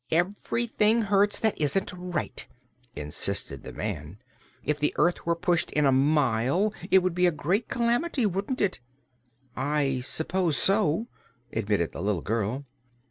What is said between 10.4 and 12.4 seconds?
so," admitted the little